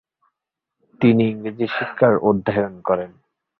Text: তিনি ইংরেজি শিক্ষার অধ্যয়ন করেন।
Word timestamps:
তিনি 1.01 1.23
ইংরেজি 1.29 1.65
শিক্ষার 1.67 2.13
অধ্যয়ন 2.19 2.73
করেন। 2.81 3.11